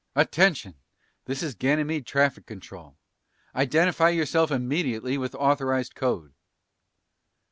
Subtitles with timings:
[0.15, 0.73] "Attention!
[1.25, 2.97] This is Ganymede traffic control.
[3.53, 6.33] Identify yourself immediately with authorized code!"